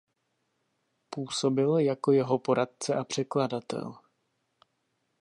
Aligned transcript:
Působil 1.09 1.77
jako 1.77 2.11
jeho 2.11 2.39
poradce 2.39 2.95
a 2.95 3.03
překladatel. 3.03 3.95